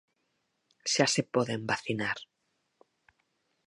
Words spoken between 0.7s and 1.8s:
Xa se poden